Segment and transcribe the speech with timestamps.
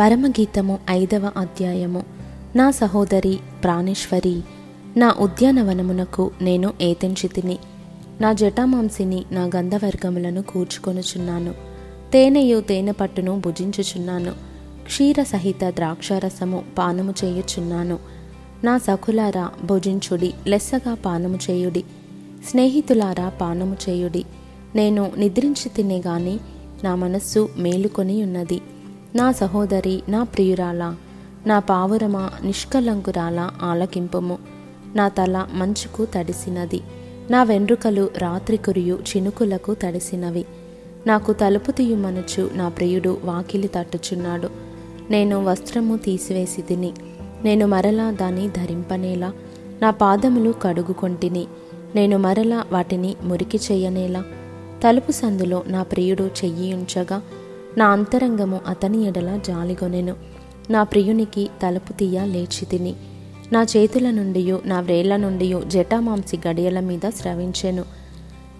[0.00, 2.02] పరమగీతము ఐదవ అధ్యాయము.
[2.56, 4.40] నా సహోదరి ప్రాణేశ్వరి
[4.96, 7.58] నా ఉద్యానవనమునకు నేను ఏతెంచితిని.
[8.20, 11.54] నా జటామాంసిని నా గంధవర్గములను కూర్చుకొనుచున్నాను.
[12.12, 14.32] తేనెయు తేనె పట్టును భుజించుచున్నాను.
[14.84, 17.98] క్షీర సహిత ద్రాక్షారసము పానము చేయుచున్నాను.
[18.64, 21.84] నా సఖులారా భుజించుడి లెస్సగా పానము చేయుడి.
[22.50, 24.24] స్నేహితులారా పానము చేయుడి.
[24.74, 26.40] నేను నిద్రించి తినే గాని
[26.84, 28.60] నా మనస్సు మేలుకొని ఉన్నది
[29.14, 30.94] నా సహోదరి నా ప్రియురాల
[31.46, 34.38] నా పావురమ నిష్కలంకురాల ఆలకింపము.
[34.94, 36.80] నా తల మంచుకు తడిసినది.
[37.30, 40.44] నా వెండ్రుకలు రాత్రి కురియు చినుకులకు తడిసినవి.
[41.06, 44.48] నాకు తలుపు తీయుమనుచు నా ప్రియుడు వాకిలి తట్టుచున్నాడు.
[45.10, 46.92] నేను వస్త్రము తీసివేసి తిని
[47.44, 49.32] నేను మరలా దాన్ని ధరింపనేలా
[49.82, 51.46] నా పాదములు కడుగుకొంటిని
[51.94, 54.24] నేను మరలా వాటిని మురికి చెయ్యనేలా
[54.84, 57.22] తలుపు సందులో నా ప్రియుడు చెయ్యి ఉంచగా
[57.78, 60.16] నా అంతరంగము అతని ఎడల జాలిగొనెను.
[60.70, 62.94] నా ప్రియునికి తలుపు తీయ లేచి తిని.
[63.52, 67.84] నా చేతుల నుండి నా వ్రేళ్ళ నుండి జటామాంసి గడియల మీద స్రవించెను.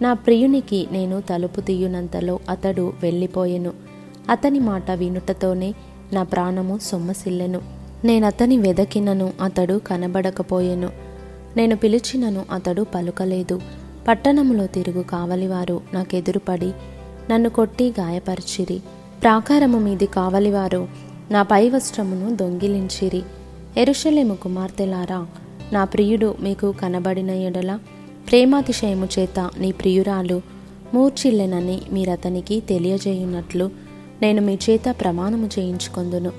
[0.01, 3.73] నా ప్రియునికి నేను తలుపు తీయునంతలో అతడు వెళ్ళిపోయెను.
[4.29, 5.73] అతని మాట వినుటతోనే
[6.13, 7.61] నా ప్రాణము సొమ్మసిల్లెను.
[8.03, 10.89] నేనతని వెదకినను అతడు కనబడకపోయెను.
[11.57, 13.61] నేను పిలిచినను అతడు పలుకలేదు.
[14.07, 16.73] పట్టణములో తిరుగు కావలివారు నాకెదురుపడి
[17.31, 18.81] నన్ను కొట్టి గాయపరిచిరి.
[19.23, 20.87] ప్రాకారము మీది కావలివారు
[21.31, 23.21] నా పై వస్త్రమును దొంగిలించిరి.
[23.77, 25.27] ఎరుషలేము కుమార్తెలారా
[25.73, 27.79] నా ప్రియుడు మీకు కనబడిన ఎడల
[28.29, 30.41] ప్రేమాతిశయము చేత నీ ప్రియురాలు
[30.93, 33.69] మూర్చిల్లెనని మీరతనికి తెలియజేయున్నట్లు
[34.21, 36.31] నేను మీ చేత ప్రమాణము చేయించుకొందును.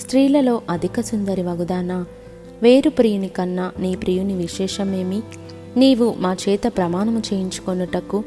[0.00, 2.06] స్త్రీలలో అధిక సుందరి వగుదానా
[2.62, 5.20] వేరు ప్రియుని కన్నా నీ ప్రియుని విశేషమేమి?
[5.76, 8.24] నీవు మా చేత ప్రమాణము చేయించుకొనుటకు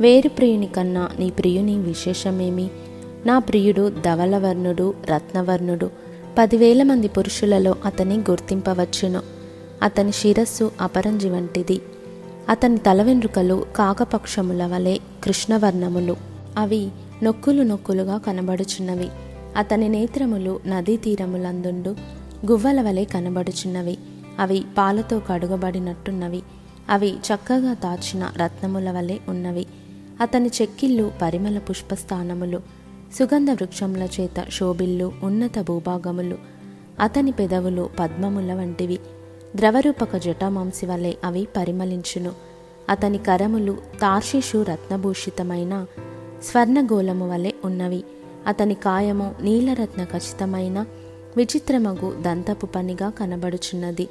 [0.00, 2.70] వేరు ప్రియుని కన్నా నీ ప్రియుని విశేషమేమి?
[3.26, 5.90] నా ప్రియుడు ధవలవర్ణుడు రత్నవర్ణుడు
[6.38, 9.22] పదివేల మంది పురుషులలో అతని గుర్తింపవచ్చును.
[9.82, 11.80] అతని శిరస్సు అపరంజి వంటిది.
[12.48, 16.16] అతని తల వెంట్రుకలు కాకపక్షముల వలె కృష్ణవర్ణములు.
[16.56, 16.88] అవి
[17.22, 19.08] నొక్కులు నొక్కులుగా కనబడుచున్నవి.
[19.56, 21.90] అతని నేత్రములు నదీ తీరములందుండు
[22.50, 23.98] గువ్వల వలె కనబడుచున్నవి.
[24.38, 26.42] అవి పాలతో కడుగబడినట్టున్నవి.
[26.90, 29.66] అవి చక్కగా దాచిన రత్నముల వలె ఉన్నవి.
[30.20, 32.77] అతని చెక్కిళ్ళు పరిమళ పుష్పస్థానములు.
[33.12, 36.38] సుగంధ వృక్షముల చేత శోభిల్లు ఉన్నత భూభాగములు
[37.00, 38.98] అతని పెదవులు పద్మముల వంటివి.
[39.56, 42.32] ద్రవరూపక జటామాంసి వలె అవి పరిమళించును.
[42.88, 45.86] అతని కరములు తార్షిషు రత్నభూషితమైన
[46.42, 48.04] స్వర్ణగోళము వలె ఉన్నవి.
[48.46, 50.86] అతని కాయము నీలరత్న ఖచ్చితమైన
[51.36, 54.08] విచిత్రమగు దంతపు పనిగా కనబడుచున్నది.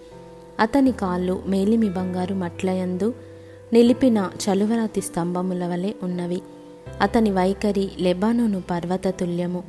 [0.59, 3.13] అతని కాళ్ళు మేలిమి బంగారు మట్లయందు
[3.73, 6.41] నిలిపిన చలువరాతి స్తంభముల వలె ఉన్నవి.
[7.01, 9.63] అతని వైఖరి లెబానోను పర్వత తుల్యము.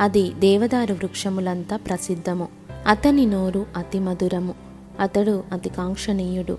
[0.00, 2.48] అది దేవదారు వృక్షములంతా ప్రసిద్ధము.
[2.86, 4.54] అతని నోరు అతి మధురము.
[5.00, 6.58] అతడు అతి కాంక్షణీయుడు.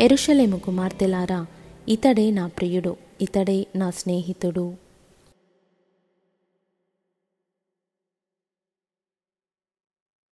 [0.00, 1.46] ఎరుషలేము కుమార్తెలారా
[1.88, 4.74] ఇతడే నా ప్రియుడు ఇతడే నా స్నేహితుడు.